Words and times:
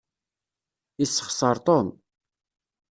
Yessexseṛ 0.99 1.55
Tom. 1.67 1.87